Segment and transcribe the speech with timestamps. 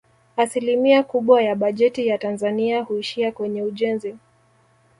[0.37, 4.15] Asilimia kubwa ya bajeti ya Tanzania huishia kwenye ujenzi